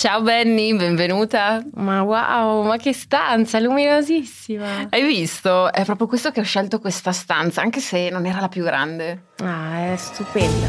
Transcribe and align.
Ciao 0.00 0.22
Benny, 0.22 0.74
benvenuta. 0.74 1.62
Ma 1.74 2.00
wow, 2.00 2.64
ma 2.64 2.78
che 2.78 2.94
stanza, 2.94 3.60
luminosissima. 3.60 4.86
Hai 4.88 5.02
visto? 5.02 5.70
È 5.70 5.84
proprio 5.84 6.06
questo 6.06 6.30
che 6.30 6.40
ho 6.40 6.42
scelto 6.42 6.78
questa 6.78 7.12
stanza, 7.12 7.60
anche 7.60 7.80
se 7.80 8.08
non 8.08 8.24
era 8.24 8.40
la 8.40 8.48
più 8.48 8.64
grande. 8.64 9.24
Ah, 9.42 9.92
è 9.92 9.96
stupenda. 9.98 10.68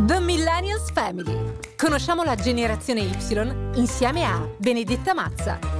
The 0.00 0.18
Millennials 0.18 0.90
Family. 0.92 1.38
Conosciamo 1.76 2.24
la 2.24 2.34
generazione 2.34 3.02
Y 3.02 3.78
insieme 3.78 4.24
a 4.24 4.44
Benedetta 4.58 5.14
Mazza. 5.14 5.75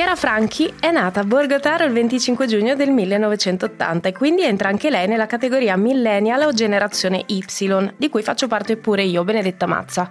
Chiara 0.00 0.16
Franchi 0.16 0.72
è 0.80 0.90
nata 0.90 1.20
a 1.20 1.24
Borgotaro 1.24 1.84
il 1.84 1.92
25 1.92 2.46
giugno 2.46 2.74
del 2.74 2.90
1980 2.90 4.08
e 4.08 4.12
quindi 4.14 4.42
entra 4.42 4.70
anche 4.70 4.88
lei 4.88 5.06
nella 5.06 5.26
categoria 5.26 5.76
millennial 5.76 6.40
o 6.46 6.54
generazione 6.54 7.22
Y, 7.26 7.44
di 7.98 8.08
cui 8.08 8.22
faccio 8.22 8.48
parte 8.48 8.78
pure 8.78 9.02
io, 9.02 9.24
Benedetta 9.24 9.66
Mazza. 9.66 10.08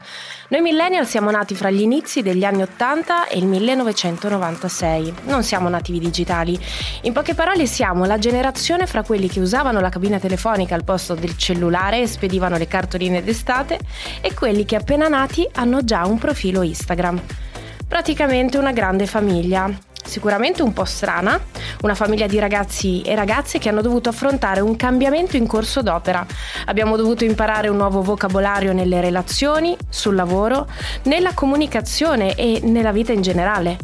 Noi 0.50 0.62
millennial 0.62 1.08
siamo 1.08 1.32
nati 1.32 1.56
fra 1.56 1.72
gli 1.72 1.82
inizi 1.82 2.22
degli 2.22 2.44
anni 2.44 2.62
80 2.62 3.30
e 3.30 3.40
il 3.40 3.48
1996. 3.48 5.14
Non 5.24 5.42
siamo 5.42 5.70
nativi 5.70 5.98
digitali. 5.98 6.56
In 7.02 7.12
poche 7.12 7.34
parole 7.34 7.66
siamo 7.66 8.06
la 8.06 8.20
generazione 8.20 8.86
fra 8.86 9.02
quelli 9.02 9.28
che 9.28 9.40
usavano 9.40 9.80
la 9.80 9.90
cabina 9.90 10.20
telefonica 10.20 10.76
al 10.76 10.84
posto 10.84 11.16
del 11.16 11.36
cellulare 11.36 12.02
e 12.02 12.06
spedivano 12.06 12.58
le 12.58 12.68
cartoline 12.68 13.24
d'estate 13.24 13.80
e 14.22 14.36
quelli 14.36 14.66
che 14.66 14.76
appena 14.76 15.08
nati 15.08 15.50
hanno 15.54 15.84
già 15.84 16.06
un 16.06 16.20
profilo 16.20 16.62
Instagram 16.62 17.48
praticamente 17.90 18.58
una 18.60 18.72
grande 18.72 19.08
famiglia. 19.08 19.70
Sicuramente 20.06 20.64
un 20.64 20.74
po' 20.74 20.86
strana, 20.86 21.40
una 21.82 21.94
famiglia 21.94 22.26
di 22.26 22.40
ragazzi 22.40 23.02
e 23.02 23.14
ragazze 23.16 23.60
che 23.60 23.70
hanno 23.70 23.82
dovuto 23.82 24.10
affrontare 24.10 24.60
un 24.60 24.76
cambiamento 24.76 25.38
in 25.38 25.46
corso 25.46 25.82
d'opera. 25.82 26.26
Abbiamo 26.66 26.96
dovuto 26.96 27.26
imparare 27.26 27.68
un 27.68 27.78
nuovo 27.78 28.02
vocabolario 28.02 28.74
nelle 28.74 29.02
relazioni, 29.02 29.76
sul 29.90 30.16
lavoro, 30.16 30.68
nella 31.04 31.34
comunicazione 31.34 32.36
e 32.36 32.62
nella 32.64 32.92
vita 32.92 33.12
in 33.12 33.22
generale. 33.22 33.78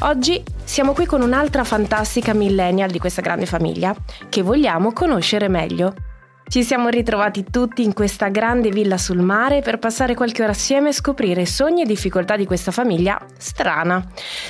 Oggi 0.00 0.42
siamo 0.64 0.92
qui 0.92 1.04
con 1.04 1.20
un'altra 1.20 1.64
fantastica 1.64 2.32
millennial 2.32 2.90
di 2.90 2.98
questa 2.98 3.20
grande 3.20 3.46
famiglia 3.46 3.94
che 4.28 4.42
vogliamo 4.42 4.92
conoscere 4.92 5.48
meglio. 5.48 6.05
Ci 6.48 6.62
siamo 6.62 6.88
ritrovati 6.88 7.44
tutti 7.50 7.82
in 7.82 7.92
questa 7.92 8.28
grande 8.28 8.70
villa 8.70 8.98
sul 8.98 9.18
mare 9.18 9.62
per 9.62 9.78
passare 9.78 10.14
qualche 10.14 10.42
ora 10.42 10.52
assieme 10.52 10.90
e 10.90 10.92
scoprire 10.92 11.44
sogni 11.44 11.82
e 11.82 11.86
difficoltà 11.86 12.36
di 12.36 12.46
questa 12.46 12.70
famiglia 12.70 13.20
strana. 13.36 14.02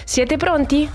Siete 0.05 0.37
pronti? 0.37 0.89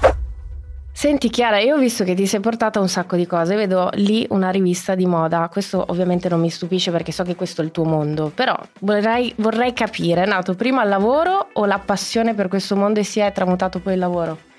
Senti 0.94 1.30
Chiara, 1.30 1.58
io 1.58 1.76
ho 1.76 1.80
visto 1.80 2.04
che 2.04 2.14
ti 2.14 2.28
sei 2.28 2.40
portata 2.40 2.80
un 2.80 2.88
sacco 2.88 3.16
di 3.16 3.26
cose, 3.26 3.56
vedo 3.56 3.90
lì 3.94 4.28
una 4.30 4.52
rivista 4.52 4.94
di 4.94 5.08
moda, 5.08 5.50
questo 5.52 5.84
ovviamente 5.88 6.30
non 6.30 6.40
mi 6.40 6.52
stupisce 6.52 6.92
perché 6.92 7.12
so 7.12 7.24
che 7.24 7.36
questo 7.36 7.62
è 7.62 7.66
il 7.66 7.72
tuo 7.72 7.86
mondo, 7.86 8.32
però 8.34 8.56
vorrei, 8.82 9.34
vorrei 9.38 9.74
capire, 9.74 10.24
è 10.24 10.28
nato 10.28 10.54
prima 10.54 10.84
il 10.84 10.90
lavoro 10.90 11.48
o 11.54 11.66
la 11.66 11.80
passione 11.80 12.36
per 12.36 12.48
questo 12.48 12.76
mondo 12.76 13.00
e 13.00 13.04
si 13.04 13.20
è 13.20 13.32
tramutato 13.32 13.80
poi 13.80 13.94
il 13.94 14.00
lavoro? 14.00 14.50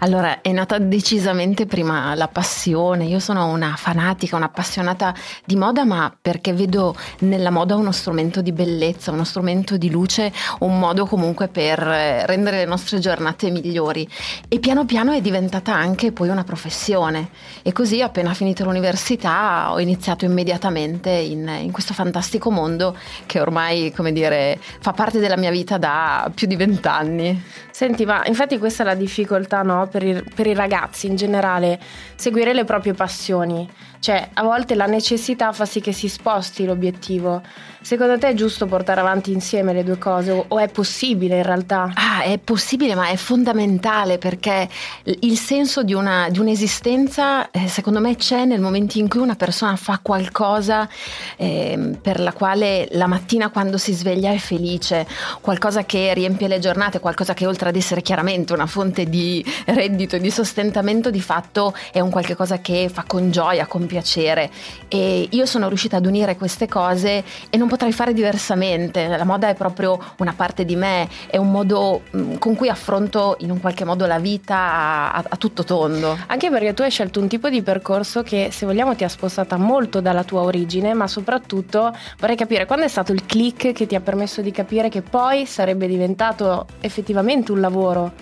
Allora, 0.00 0.40
è 0.40 0.52
nata 0.52 0.78
decisamente 0.78 1.66
prima 1.66 2.14
la 2.14 2.28
passione. 2.28 3.04
Io 3.04 3.18
sono 3.18 3.46
una 3.46 3.74
fanatica, 3.76 4.36
un'appassionata 4.36 5.14
di 5.44 5.56
moda, 5.56 5.84
ma 5.84 6.14
perché 6.20 6.52
vedo 6.52 6.94
nella 7.20 7.50
moda 7.50 7.74
uno 7.76 7.92
strumento 7.92 8.42
di 8.42 8.52
bellezza, 8.52 9.10
uno 9.10 9.24
strumento 9.24 9.76
di 9.76 9.90
luce, 9.90 10.32
un 10.60 10.78
modo 10.78 11.06
comunque 11.06 11.48
per 11.48 11.80
eh, 11.80 12.26
rendere 12.26 12.58
le 12.58 12.64
nostre 12.66 12.98
giornate 12.98 13.50
migliori. 13.50 14.08
E 14.48 14.58
piano 14.58 14.84
piano 14.84 15.12
è 15.12 15.20
diventata 15.20 15.74
anche 15.74 16.12
poi 16.12 16.28
una 16.28 16.44
professione. 16.44 17.30
E 17.62 17.72
così, 17.72 18.02
appena 18.02 18.34
finito 18.34 18.64
l'università, 18.64 19.72
ho 19.72 19.80
iniziato 19.80 20.24
immediatamente 20.24 21.10
in, 21.10 21.48
in 21.60 21.72
questo 21.72 21.94
fantastico 21.94 22.50
mondo 22.50 22.96
che 23.26 23.40
ormai, 23.40 23.92
come 23.94 24.12
dire, 24.12 24.58
fa 24.80 24.92
parte 24.92 25.18
della 25.18 25.36
mia 25.36 25.50
vita 25.50 25.78
da 25.78 26.30
più 26.34 26.46
di 26.46 26.56
vent'anni. 26.56 27.42
Senti, 27.74 28.04
ma 28.04 28.22
infatti 28.26 28.56
questa 28.56 28.84
è 28.84 28.86
la 28.86 28.94
difficoltà, 28.94 29.62
no? 29.62 29.88
per, 29.88 30.04
i, 30.04 30.22
per 30.32 30.46
i 30.46 30.54
ragazzi 30.54 31.08
in 31.08 31.16
generale, 31.16 31.80
seguire 32.14 32.54
le 32.54 32.62
proprie 32.62 32.92
passioni. 32.92 33.68
Cioè, 34.04 34.28
a 34.34 34.42
volte 34.42 34.74
la 34.74 34.84
necessità 34.84 35.50
fa 35.52 35.64
sì 35.64 35.80
che 35.80 35.92
si 35.92 36.10
sposti 36.10 36.66
l'obiettivo. 36.66 37.40
Secondo 37.80 38.18
te 38.18 38.28
è 38.28 38.34
giusto 38.34 38.66
portare 38.66 39.00
avanti 39.00 39.32
insieme 39.32 39.72
le 39.72 39.82
due 39.82 39.96
cose 39.96 40.44
o 40.46 40.58
è 40.58 40.68
possibile 40.68 41.36
in 41.36 41.42
realtà? 41.42 41.90
Ah, 41.94 42.22
è 42.22 42.38
possibile, 42.38 42.94
ma 42.94 43.08
è 43.08 43.16
fondamentale 43.16 44.18
perché 44.18 44.68
il 45.04 45.38
senso 45.38 45.82
di, 45.82 45.94
una, 45.94 46.28
di 46.28 46.38
un'esistenza, 46.38 47.50
eh, 47.50 47.66
secondo 47.66 48.00
me, 48.00 48.16
c'è 48.16 48.44
nel 48.44 48.60
momento 48.60 48.98
in 48.98 49.08
cui 49.08 49.20
una 49.20 49.36
persona 49.36 49.76
fa 49.76 50.00
qualcosa 50.02 50.86
eh, 51.36 51.96
per 52.00 52.20
la 52.20 52.32
quale 52.32 52.88
la 52.92 53.06
mattina 53.06 53.48
quando 53.48 53.78
si 53.78 53.92
sveglia 53.92 54.32
è 54.32 54.38
felice, 54.38 55.06
qualcosa 55.40 55.84
che 55.84 56.12
riempie 56.12 56.48
le 56.48 56.58
giornate, 56.58 57.00
qualcosa 57.00 57.32
che 57.32 57.46
oltre 57.46 57.70
ad 57.70 57.76
essere 57.76 58.02
chiaramente 58.02 58.52
una 58.52 58.66
fonte 58.66 59.08
di 59.08 59.42
reddito 59.64 60.16
e 60.16 60.20
di 60.20 60.30
sostentamento, 60.30 61.10
di 61.10 61.22
fatto 61.22 61.74
è 61.90 62.00
un 62.00 62.10
qualche 62.10 62.34
cosa 62.34 62.60
che 62.60 62.90
fa 62.92 63.04
con 63.06 63.30
gioia, 63.30 63.66
con 63.66 63.80
piacere 63.80 63.93
piacere 63.94 64.50
e 64.88 65.28
io 65.30 65.46
sono 65.46 65.68
riuscita 65.68 65.98
ad 65.98 66.06
unire 66.06 66.36
queste 66.36 66.66
cose 66.66 67.22
e 67.48 67.56
non 67.56 67.68
potrei 67.68 67.92
fare 67.92 68.12
diversamente. 68.12 69.06
La 69.06 69.24
moda 69.24 69.48
è 69.48 69.54
proprio 69.54 69.98
una 70.18 70.32
parte 70.34 70.64
di 70.64 70.74
me, 70.74 71.08
è 71.28 71.36
un 71.36 71.52
modo 71.52 72.02
mm, 72.16 72.36
con 72.38 72.56
cui 72.56 72.68
affronto 72.68 73.36
in 73.40 73.50
un 73.50 73.60
qualche 73.60 73.84
modo 73.84 74.04
la 74.06 74.18
vita 74.18 75.12
a, 75.12 75.24
a 75.28 75.36
tutto 75.36 75.62
tondo. 75.62 76.18
Anche 76.26 76.50
perché 76.50 76.74
tu 76.74 76.82
hai 76.82 76.90
scelto 76.90 77.20
un 77.20 77.28
tipo 77.28 77.48
di 77.48 77.62
percorso 77.62 78.24
che 78.24 78.48
se 78.50 78.66
vogliamo 78.66 78.96
ti 78.96 79.04
ha 79.04 79.08
spostata 79.08 79.56
molto 79.56 80.00
dalla 80.00 80.24
tua 80.24 80.40
origine, 80.40 80.92
ma 80.92 81.06
soprattutto 81.06 81.96
vorrei 82.18 82.36
capire 82.36 82.66
quando 82.66 82.84
è 82.84 82.88
stato 82.88 83.12
il 83.12 83.24
click 83.26 83.70
che 83.72 83.86
ti 83.86 83.94
ha 83.94 84.00
permesso 84.00 84.40
di 84.40 84.50
capire 84.50 84.88
che 84.88 85.02
poi 85.02 85.46
sarebbe 85.46 85.86
diventato 85.86 86.66
effettivamente 86.80 87.52
un 87.52 87.60
lavoro. 87.60 88.12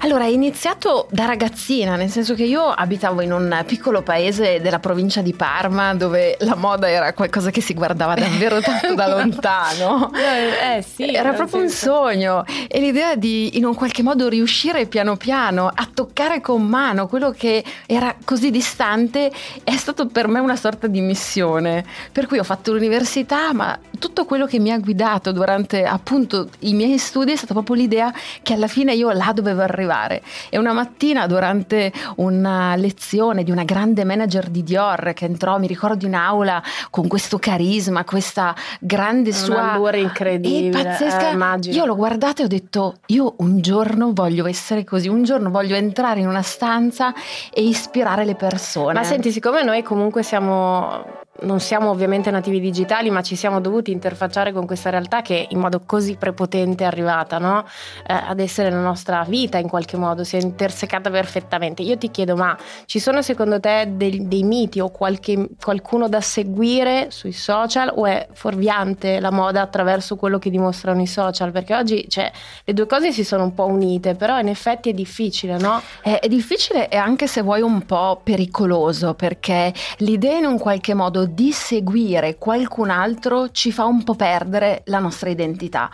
Allora, 0.00 0.24
è 0.24 0.28
iniziato 0.28 1.06
da 1.12 1.26
ragazzina, 1.26 1.94
nel 1.94 2.10
senso 2.10 2.34
che 2.34 2.42
io 2.42 2.64
abitavo 2.64 3.20
in 3.20 3.32
un 3.32 3.62
piccolo 3.64 4.02
paese 4.02 4.60
della 4.60 4.80
provincia 4.80 5.11
di 5.20 5.34
Parma 5.34 5.94
dove 5.94 6.36
la 6.40 6.54
moda 6.54 6.88
era 6.88 7.12
qualcosa 7.12 7.50
che 7.50 7.60
si 7.60 7.74
guardava 7.74 8.14
davvero 8.14 8.60
tanto 8.60 8.94
da 8.94 9.08
lontano. 9.14 10.10
Eh, 10.14 10.76
eh 10.76 10.82
sì. 10.82 11.12
Era 11.12 11.32
proprio 11.32 11.60
un 11.60 11.68
sogno 11.68 12.44
e 12.68 12.80
l'idea 12.80 13.16
di 13.16 13.58
in 13.58 13.64
un 13.64 13.74
qualche 13.74 14.02
modo 14.02 14.28
riuscire 14.28 14.86
piano 14.86 15.16
piano 15.16 15.70
a 15.72 15.88
toccare 15.92 16.40
con 16.40 16.62
mano 16.62 17.06
quello 17.06 17.32
che 17.32 17.62
era 17.86 18.14
così 18.24 18.50
distante 18.50 19.30
è 19.64 19.76
stato 19.76 20.06
per 20.06 20.28
me 20.28 20.38
una 20.38 20.56
sorta 20.56 20.86
di 20.86 21.00
missione. 21.00 21.84
Per 22.12 22.26
cui 22.26 22.38
ho 22.38 22.44
fatto 22.44 22.72
l'università, 22.72 23.52
ma 23.52 23.78
tutto 23.98 24.24
quello 24.24 24.46
che 24.46 24.58
mi 24.58 24.70
ha 24.70 24.78
guidato 24.78 25.32
durante 25.32 25.84
appunto 25.84 26.48
i 26.60 26.74
miei 26.74 26.98
studi 26.98 27.32
è 27.32 27.36
stata 27.36 27.52
proprio 27.52 27.76
l'idea 27.76 28.12
che 28.42 28.54
alla 28.54 28.68
fine 28.68 28.94
io 28.94 29.10
là 29.10 29.32
dovevo 29.34 29.62
arrivare. 29.62 30.22
E 30.48 30.58
una 30.58 30.72
mattina 30.72 31.26
durante 31.26 31.92
una 32.16 32.76
lezione 32.76 33.42
di 33.42 33.50
una 33.50 33.64
grande 33.64 34.04
manager 34.04 34.48
di 34.48 34.62
Dior 34.62 35.01
che 35.12 35.24
entrò, 35.24 35.58
mi 35.58 35.66
ricordo 35.66 36.06
in 36.06 36.14
aula 36.14 36.62
con 36.90 37.08
questo 37.08 37.38
carisma, 37.38 38.04
questa 38.04 38.54
grande 38.78 39.30
una 39.30 39.38
sua 39.38 39.72
allure 39.72 39.98
incredibile, 39.98 40.84
pazzesca. 40.84 41.30
Eh, 41.30 41.70
io 41.72 41.84
l'ho 41.84 41.96
guardata 41.96 42.42
e 42.42 42.44
ho 42.44 42.48
detto 42.48 42.94
"Io 43.06 43.34
un 43.38 43.60
giorno 43.60 44.12
voglio 44.12 44.46
essere 44.46 44.84
così, 44.84 45.08
un 45.08 45.24
giorno 45.24 45.50
voglio 45.50 45.74
entrare 45.74 46.20
in 46.20 46.28
una 46.28 46.42
stanza 46.42 47.12
e 47.52 47.62
ispirare 47.62 48.24
le 48.24 48.36
persone". 48.36 48.92
Ma 48.92 49.02
senti, 49.02 49.32
siccome 49.32 49.64
noi 49.64 49.82
comunque 49.82 50.22
siamo 50.22 51.20
non 51.42 51.60
siamo 51.60 51.90
ovviamente 51.90 52.30
nativi 52.30 52.60
digitali, 52.60 53.10
ma 53.10 53.22
ci 53.22 53.36
siamo 53.36 53.60
dovuti 53.60 53.90
interfacciare 53.90 54.52
con 54.52 54.66
questa 54.66 54.90
realtà 54.90 55.22
che 55.22 55.46
in 55.48 55.58
modo 55.58 55.80
così 55.84 56.16
prepotente 56.16 56.84
è 56.84 56.86
arrivata 56.86 57.38
no? 57.38 57.64
eh, 58.06 58.12
ad 58.12 58.38
essere 58.38 58.70
la 58.70 58.80
nostra 58.80 59.24
vita 59.26 59.58
in 59.58 59.68
qualche 59.68 59.96
modo, 59.96 60.24
si 60.24 60.36
è 60.36 60.40
intersecata 60.40 61.10
perfettamente. 61.10 61.82
Io 61.82 61.96
ti 61.96 62.10
chiedo, 62.10 62.36
ma 62.36 62.56
ci 62.84 62.98
sono 62.98 63.22
secondo 63.22 63.58
te 63.60 63.92
dei, 63.92 64.28
dei 64.28 64.42
miti 64.42 64.78
o 64.82 64.90
qualche, 64.90 65.48
qualcuno 65.60 66.08
da 66.08 66.20
seguire 66.20 67.10
sui 67.10 67.32
social 67.32 67.92
o 67.94 68.06
è 68.06 68.28
fuorviante 68.32 69.20
la 69.20 69.30
moda 69.30 69.62
attraverso 69.62 70.16
quello 70.16 70.38
che 70.38 70.50
dimostrano 70.50 71.00
i 71.00 71.06
social? 71.06 71.52
Perché 71.52 71.74
oggi 71.74 72.06
cioè, 72.08 72.30
le 72.64 72.72
due 72.72 72.86
cose 72.86 73.12
si 73.12 73.24
sono 73.24 73.44
un 73.44 73.54
po' 73.54 73.66
unite, 73.66 74.14
però 74.14 74.38
in 74.38 74.48
effetti 74.48 74.90
è 74.90 74.92
difficile, 74.92 75.56
no? 75.58 75.80
È, 76.02 76.18
è 76.20 76.28
difficile 76.28 76.88
e 76.88 76.96
anche 76.96 77.26
se 77.26 77.42
vuoi 77.42 77.62
un 77.62 77.86
po' 77.86 78.20
pericoloso, 78.22 79.14
perché 79.14 79.72
l'idea 79.98 80.36
in 80.36 80.44
un 80.44 80.58
qualche 80.58 80.94
modo 80.94 81.24
di 81.24 81.52
seguire 81.52 82.36
qualcun 82.36 82.90
altro 82.90 83.50
ci 83.50 83.72
fa 83.72 83.84
un 83.84 84.02
po' 84.04 84.14
perdere 84.14 84.82
la 84.86 84.98
nostra 84.98 85.30
identità. 85.30 85.90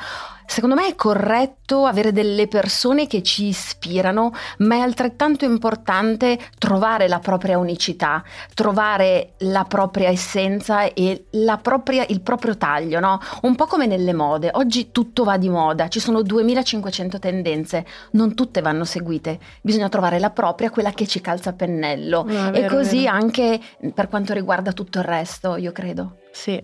Secondo 0.51 0.77
me 0.77 0.87
è 0.87 0.95
corretto 0.95 1.85
avere 1.85 2.11
delle 2.11 2.49
persone 2.49 3.07
che 3.07 3.23
ci 3.23 3.49
ispirano, 3.49 4.33
ma 4.61 4.77
è 4.77 4.79
altrettanto 4.79 5.45
importante 5.45 6.39
trovare 6.57 7.07
la 7.07 7.19
propria 7.19 7.59
unicità, 7.59 8.25
trovare 8.55 8.78
la 9.39 9.65
propria 9.65 10.09
essenza 10.09 10.85
e 10.93 11.25
propria, 11.61 12.05
il 12.09 12.21
proprio 12.21 12.57
taglio, 12.57 13.01
no? 13.01 13.19
Un 13.43 13.57
po' 13.57 13.67
come 13.67 13.87
nelle 13.87 14.13
mode. 14.13 14.51
Oggi 14.53 14.93
tutto 14.93 15.25
va 15.25 15.37
di 15.37 15.49
moda, 15.49 15.89
ci 15.89 15.99
sono 15.99 16.23
2500 16.23 17.19
tendenze, 17.19 17.85
non 18.13 18.35
tutte 18.35 18.61
vanno 18.61 18.85
seguite. 18.85 19.41
Bisogna 19.63 19.89
trovare 19.89 20.21
la 20.21 20.31
propria, 20.31 20.71
quella 20.71 20.93
che 20.93 21.09
ci 21.09 21.21
calza 21.21 21.51
a 21.51 21.55
pennello. 21.55 22.25
No, 22.29 22.49
e 22.49 22.61
vero, 22.61 22.77
così 22.77 23.03
vero. 23.03 23.17
anche 23.17 23.61
per 23.93 24.07
quanto 24.09 24.33
riguarda 24.33 24.73
tutto 24.73 24.99
il 24.99 25.05
resto, 25.05 25.57
io 25.57 25.73
credo. 25.73 26.19
Sì, 26.39 26.63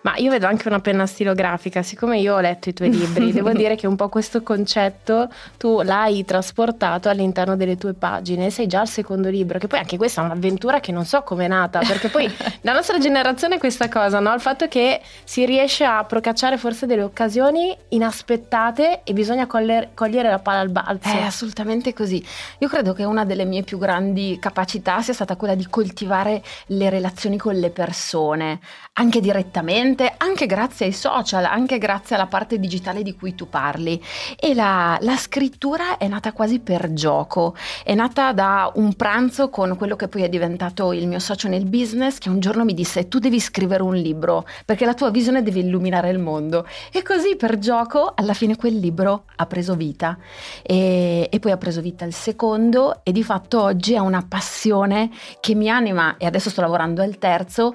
ma 0.00 0.16
io 0.16 0.30
vedo 0.30 0.46
anche 0.46 0.66
una 0.66 0.80
penna 0.80 1.04
stilografica, 1.04 1.82
siccome 1.82 2.18
io 2.18 2.36
ho 2.36 2.40
letto 2.40 2.70
i 2.70 2.72
tuoi 2.72 2.88
libri, 2.88 3.32
devo 3.36 3.52
dire 3.52 3.76
che 3.76 3.86
un 3.86 3.94
po' 3.94 4.08
questo 4.08 4.42
concetto 4.42 5.28
tu 5.58 5.82
l'hai 5.82 6.24
trasportato 6.24 7.10
all'interno 7.10 7.54
delle 7.54 7.76
tue 7.76 7.92
pagine, 7.92 8.48
sei 8.48 8.66
già 8.66 8.80
al 8.80 8.88
secondo 8.88 9.28
libro, 9.28 9.58
che 9.58 9.66
poi 9.66 9.78
anche 9.78 9.98
questa 9.98 10.22
è 10.22 10.24
un'avventura 10.24 10.80
che 10.80 10.90
non 10.90 11.04
so 11.04 11.20
come 11.20 11.44
è 11.44 11.48
nata, 11.48 11.80
perché 11.80 12.08
poi 12.08 12.34
la 12.62 12.72
nostra 12.72 12.96
generazione 12.96 13.56
è 13.56 13.58
questa 13.58 13.90
cosa, 13.90 14.20
no? 14.20 14.32
il 14.32 14.40
fatto 14.40 14.68
che 14.68 15.02
si 15.24 15.44
riesce 15.44 15.84
a 15.84 16.02
procacciare 16.04 16.56
forse 16.56 16.86
delle 16.86 17.02
occasioni 17.02 17.76
inaspettate 17.88 19.02
e 19.04 19.12
bisogna 19.12 19.46
cogliere, 19.46 19.90
cogliere 19.92 20.30
la 20.30 20.38
palla 20.38 20.60
al 20.60 20.70
balzo. 20.70 21.10
È 21.10 21.20
assolutamente 21.20 21.92
così. 21.92 22.24
Io 22.60 22.68
credo 22.68 22.94
che 22.94 23.04
una 23.04 23.26
delle 23.26 23.44
mie 23.44 23.64
più 23.64 23.76
grandi 23.76 24.38
capacità 24.40 25.02
sia 25.02 25.12
stata 25.12 25.36
quella 25.36 25.54
di 25.54 25.66
coltivare 25.68 26.42
le 26.68 26.88
relazioni 26.88 27.36
con 27.36 27.54
le 27.54 27.68
persone, 27.68 28.60
anche 28.94 29.09
anche 29.10 29.20
direttamente, 29.20 30.14
anche 30.18 30.46
grazie 30.46 30.86
ai 30.86 30.92
social, 30.92 31.44
anche 31.44 31.78
grazie 31.78 32.14
alla 32.14 32.28
parte 32.28 32.60
digitale 32.60 33.02
di 33.02 33.16
cui 33.16 33.34
tu 33.34 33.48
parli. 33.48 34.00
E 34.38 34.54
la, 34.54 34.96
la 35.00 35.16
scrittura 35.16 35.98
è 35.98 36.06
nata 36.06 36.32
quasi 36.32 36.60
per 36.60 36.92
gioco, 36.92 37.56
è 37.82 37.92
nata 37.96 38.32
da 38.32 38.70
un 38.76 38.94
pranzo 38.94 39.50
con 39.50 39.76
quello 39.76 39.96
che 39.96 40.06
poi 40.06 40.22
è 40.22 40.28
diventato 40.28 40.92
il 40.92 41.08
mio 41.08 41.18
socio 41.18 41.48
nel 41.48 41.64
business, 41.64 42.18
che 42.18 42.28
un 42.28 42.38
giorno 42.38 42.64
mi 42.64 42.72
disse 42.72 43.08
tu 43.08 43.18
devi 43.18 43.40
scrivere 43.40 43.82
un 43.82 43.96
libro 43.96 44.46
perché 44.64 44.84
la 44.84 44.94
tua 44.94 45.10
visione 45.10 45.42
deve 45.42 45.58
illuminare 45.58 46.08
il 46.10 46.20
mondo. 46.20 46.64
E 46.92 47.02
così 47.02 47.34
per 47.34 47.58
gioco 47.58 48.12
alla 48.14 48.32
fine 48.32 48.54
quel 48.54 48.78
libro 48.78 49.24
ha 49.34 49.46
preso 49.46 49.74
vita 49.74 50.16
e, 50.62 51.26
e 51.28 51.38
poi 51.40 51.50
ha 51.50 51.56
preso 51.56 51.80
vita 51.80 52.04
il 52.04 52.14
secondo 52.14 53.00
e 53.02 53.10
di 53.10 53.24
fatto 53.24 53.60
oggi 53.60 53.94
è 53.94 53.98
una 53.98 54.24
passione 54.28 55.10
che 55.40 55.56
mi 55.56 55.68
anima 55.68 56.16
e 56.16 56.26
adesso 56.26 56.48
sto 56.48 56.60
lavorando 56.60 57.02
al 57.02 57.18
terzo 57.18 57.74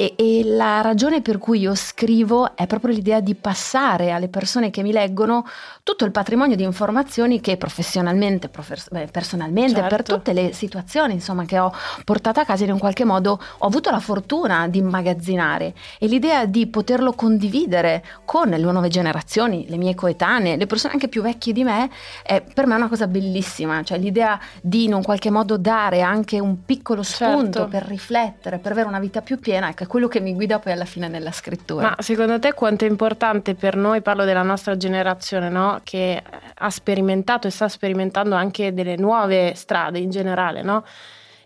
e, 0.00 0.14
e, 0.16 0.44
la 0.44 0.80
ragione 0.80 1.20
per 1.20 1.36
cui 1.36 1.60
io 1.60 1.74
scrivo 1.74 2.56
è 2.56 2.66
proprio 2.66 2.94
l'idea 2.94 3.20
di 3.20 3.34
passare 3.34 4.12
alle 4.12 4.28
persone 4.28 4.70
che 4.70 4.82
mi 4.82 4.92
leggono 4.92 5.44
tutto 5.82 6.06
il 6.06 6.10
patrimonio 6.10 6.56
di 6.56 6.62
informazioni 6.62 7.38
che 7.42 7.58
professionalmente, 7.58 8.48
profes- 8.48 8.88
beh, 8.90 9.08
personalmente, 9.12 9.74
certo. 9.74 9.96
per 9.96 10.02
tutte 10.02 10.32
le 10.32 10.54
situazioni 10.54 11.12
insomma, 11.12 11.44
che 11.44 11.58
ho 11.58 11.70
portato 12.06 12.40
a 12.40 12.46
casa 12.46 12.64
in 12.64 12.72
un 12.72 12.78
qualche 12.78 13.04
modo 13.04 13.38
ho 13.58 13.66
avuto 13.66 13.90
la 13.90 14.00
fortuna 14.00 14.68
di 14.68 14.78
immagazzinare 14.78 15.74
e 15.98 16.06
l'idea 16.06 16.46
di 16.46 16.66
poterlo 16.68 17.12
condividere 17.12 18.02
con 18.24 18.48
le 18.48 18.56
nuove 18.56 18.88
generazioni, 18.88 19.66
le 19.68 19.76
mie 19.76 19.94
coetanee, 19.94 20.56
le 20.56 20.66
persone 20.66 20.94
anche 20.94 21.08
più 21.08 21.20
vecchie 21.20 21.52
di 21.52 21.62
me, 21.62 21.90
è 22.22 22.40
per 22.40 22.66
me 22.66 22.74
una 22.74 22.88
cosa 22.88 23.06
bellissima, 23.06 23.82
cioè 23.82 23.98
l'idea 23.98 24.40
di 24.62 24.84
in 24.84 24.94
un 24.94 25.02
qualche 25.02 25.28
modo 25.28 25.58
dare 25.58 26.00
anche 26.00 26.40
un 26.40 26.64
piccolo 26.64 27.02
spunto 27.02 27.58
certo. 27.58 27.68
per 27.68 27.82
riflettere, 27.82 28.58
per 28.58 28.72
avere 28.72 28.88
una 28.88 28.98
vita 28.98 29.20
più 29.20 29.38
piena, 29.38 29.68
ecco, 29.68 29.88
quello 29.90 30.06
che 30.06 30.20
mi 30.20 30.34
guida 30.34 30.60
poi 30.60 30.70
alla 30.70 30.84
fine 30.84 31.08
nella 31.08 31.32
scrittura. 31.32 31.88
Ma 31.88 31.96
secondo 31.98 32.38
te 32.38 32.54
quanto 32.54 32.84
è 32.84 32.88
importante 32.88 33.56
per 33.56 33.74
noi, 33.74 34.02
parlo 34.02 34.24
della 34.24 34.44
nostra 34.44 34.76
generazione, 34.76 35.48
no? 35.48 35.80
che 35.82 36.22
ha 36.54 36.70
sperimentato 36.70 37.48
e 37.48 37.50
sta 37.50 37.66
sperimentando 37.68 38.36
anche 38.36 38.72
delle 38.72 38.94
nuove 38.94 39.54
strade 39.56 39.98
in 39.98 40.10
generale, 40.10 40.62
no? 40.62 40.84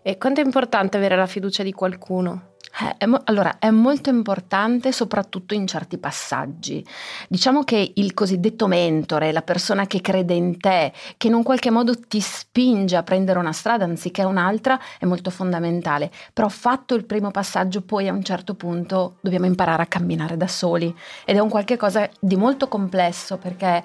E 0.03 0.19
quanto 0.19 0.41
è 0.41 0.43
importante 0.43 0.97
avere 0.97 1.15
la 1.15 1.25
fiducia 1.25 1.63
di 1.63 1.71
qualcuno? 1.71 2.53
Eh, 2.77 2.95
è 2.97 3.05
mo- 3.05 3.21
allora, 3.25 3.57
è 3.57 3.69
molto 3.69 4.09
importante 4.09 4.91
soprattutto 4.91 5.53
in 5.53 5.65
certi 5.65 5.97
passaggi. 5.97 6.85
Diciamo 7.29 7.63
che 7.63 7.93
il 7.95 8.13
cosiddetto 8.13 8.67
mentore, 8.67 9.31
la 9.31 9.41
persona 9.41 9.85
che 9.87 10.01
crede 10.01 10.33
in 10.33 10.59
te, 10.59 10.91
che 11.15 11.27
in 11.27 11.33
un 11.33 11.43
qualche 11.43 11.69
modo 11.69 11.97
ti 11.97 12.19
spinge 12.19 12.97
a 12.97 13.03
prendere 13.03 13.39
una 13.39 13.53
strada 13.53 13.85
anziché 13.85 14.23
un'altra, 14.23 14.77
è 14.99 15.05
molto 15.05 15.29
fondamentale. 15.29 16.11
Però 16.33 16.49
fatto 16.49 16.95
il 16.95 17.05
primo 17.05 17.31
passaggio, 17.31 17.81
poi 17.81 18.09
a 18.09 18.13
un 18.13 18.23
certo 18.23 18.55
punto 18.55 19.15
dobbiamo 19.21 19.45
imparare 19.45 19.83
a 19.83 19.87
camminare 19.87 20.35
da 20.35 20.47
soli. 20.47 20.93
Ed 21.23 21.37
è 21.37 21.39
un 21.39 21.49
qualche 21.49 21.77
cosa 21.77 22.09
di 22.19 22.35
molto 22.35 22.67
complesso 22.67 23.37
perché 23.37 23.83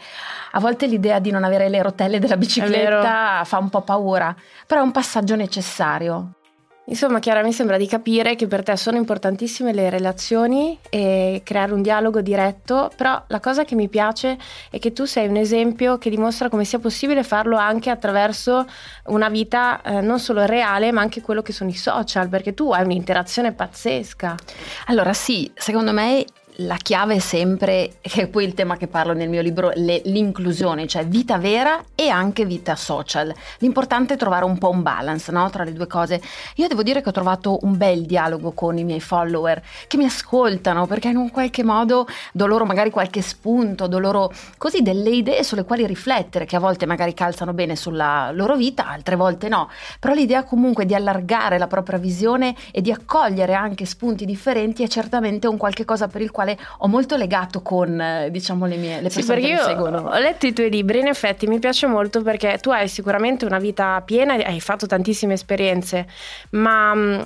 a 0.52 0.60
volte 0.60 0.86
l'idea 0.86 1.20
di 1.20 1.30
non 1.30 1.44
avere 1.44 1.68
le 1.68 1.80
rotelle 1.80 2.18
della 2.18 2.36
bicicletta 2.36 3.42
fa 3.44 3.58
un 3.58 3.68
po' 3.68 3.82
paura, 3.82 4.34
però 4.66 4.80
è 4.80 4.84
un 4.84 4.90
passaggio 4.90 5.36
necessario. 5.36 6.32
Insomma, 6.86 7.20
Chiara, 7.20 7.42
mi 7.42 7.52
sembra 7.52 7.76
di 7.76 7.86
capire 7.86 8.34
che 8.34 8.48
per 8.48 8.64
te 8.64 8.76
sono 8.76 8.96
importantissime 8.96 9.72
le 9.72 9.90
relazioni 9.90 10.76
e 10.88 11.40
creare 11.44 11.72
un 11.72 11.82
dialogo 11.82 12.20
diretto, 12.20 12.90
però 12.96 13.22
la 13.28 13.38
cosa 13.38 13.64
che 13.64 13.76
mi 13.76 13.88
piace 13.88 14.36
è 14.70 14.78
che 14.80 14.92
tu 14.92 15.04
sei 15.04 15.28
un 15.28 15.36
esempio 15.36 15.98
che 15.98 16.10
dimostra 16.10 16.48
come 16.48 16.64
sia 16.64 16.80
possibile 16.80 17.22
farlo 17.22 17.56
anche 17.56 17.90
attraverso 17.90 18.66
una 19.06 19.28
vita 19.28 19.80
eh, 19.82 20.00
non 20.00 20.18
solo 20.18 20.44
reale, 20.44 20.90
ma 20.90 21.00
anche 21.00 21.20
quello 21.20 21.42
che 21.42 21.52
sono 21.52 21.70
i 21.70 21.76
social, 21.76 22.28
perché 22.28 22.54
tu 22.54 22.72
hai 22.72 22.82
un'interazione 22.82 23.52
pazzesca. 23.52 24.34
Allora 24.86 25.12
sì, 25.12 25.48
secondo 25.54 25.92
me 25.92 26.24
la 26.60 26.76
chiave 26.76 27.16
è 27.16 27.18
sempre, 27.18 27.92
che 28.00 28.22
è 28.22 28.26
poi 28.26 28.44
il 28.44 28.54
tema 28.54 28.76
che 28.76 28.86
parlo 28.86 29.12
nel 29.12 29.28
mio 29.28 29.40
libro, 29.40 29.70
le, 29.74 30.02
l'inclusione, 30.04 30.86
cioè 30.86 31.06
vita 31.06 31.38
vera 31.38 31.82
e 31.94 32.08
anche 32.08 32.44
vita 32.44 32.76
social. 32.76 33.32
L'importante 33.58 34.14
è 34.14 34.16
trovare 34.16 34.44
un 34.44 34.58
po' 34.58 34.70
un 34.70 34.82
balance 34.82 35.30
no? 35.32 35.48
tra 35.50 35.64
le 35.64 35.72
due 35.72 35.86
cose. 35.86 36.20
Io 36.56 36.68
devo 36.68 36.82
dire 36.82 37.00
che 37.00 37.08
ho 37.08 37.12
trovato 37.12 37.58
un 37.62 37.76
bel 37.76 38.04
dialogo 38.04 38.52
con 38.52 38.76
i 38.76 38.84
miei 38.84 39.00
follower 39.00 39.62
che 39.86 39.96
mi 39.96 40.04
ascoltano 40.04 40.86
perché 40.86 41.08
in 41.08 41.16
un 41.16 41.30
qualche 41.30 41.62
modo 41.62 42.06
do 42.32 42.46
loro 42.46 42.64
magari 42.64 42.90
qualche 42.90 43.22
spunto, 43.22 43.86
do 43.86 43.98
loro 43.98 44.30
così 44.58 44.82
delle 44.82 45.10
idee 45.10 45.42
sulle 45.42 45.64
quali 45.64 45.86
riflettere, 45.86 46.44
che 46.44 46.56
a 46.56 46.60
volte 46.60 46.84
magari 46.84 47.14
calzano 47.14 47.52
bene 47.52 47.76
sulla 47.76 48.30
loro 48.32 48.56
vita, 48.56 48.86
altre 48.86 49.16
volte 49.16 49.48
no. 49.48 49.70
Però 49.98 50.12
l'idea 50.12 50.44
comunque 50.44 50.84
di 50.84 50.94
allargare 50.94 51.58
la 51.58 51.66
propria 51.66 51.98
visione 51.98 52.54
e 52.70 52.82
di 52.82 52.92
accogliere 52.92 53.54
anche 53.54 53.86
spunti 53.86 54.26
differenti 54.26 54.82
è 54.82 54.88
certamente 54.88 55.46
un 55.46 55.56
qualche 55.56 55.84
cosa 55.84 56.06
per 56.08 56.20
il 56.20 56.30
quale 56.30 56.49
quale 56.50 56.58
ho 56.78 56.88
molto 56.88 57.16
legato 57.16 57.62
con 57.62 58.00
eh, 58.00 58.30
diciamo 58.30 58.66
le 58.66 58.76
mie 58.76 59.00
le 59.00 59.08
persone 59.10 59.22
sì, 59.22 59.26
perché 59.26 59.46
che 59.46 59.52
io 59.52 59.62
seguono. 59.62 60.08
Ho 60.08 60.18
letto 60.18 60.46
i 60.46 60.52
tuoi 60.52 60.70
libri, 60.70 61.00
in 61.00 61.08
effetti 61.08 61.46
mi 61.46 61.58
piace 61.58 61.86
molto 61.86 62.22
perché 62.22 62.58
tu 62.60 62.70
hai 62.70 62.88
sicuramente 62.88 63.44
una 63.44 63.58
vita 63.58 64.00
piena, 64.04 64.34
hai 64.34 64.60
fatto 64.60 64.86
tantissime 64.86 65.34
esperienze, 65.34 66.06
ma 66.50 66.94
mm, 66.94 67.20